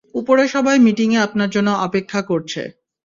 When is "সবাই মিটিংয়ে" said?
0.47-1.19